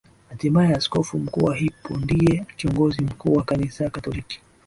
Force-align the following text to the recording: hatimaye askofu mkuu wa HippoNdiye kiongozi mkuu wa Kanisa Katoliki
hatimaye 0.29 0.75
askofu 0.75 1.19
mkuu 1.19 1.45
wa 1.45 1.55
HippoNdiye 1.55 2.45
kiongozi 2.57 3.01
mkuu 3.01 3.33
wa 3.33 3.43
Kanisa 3.43 3.89
Katoliki 3.89 4.41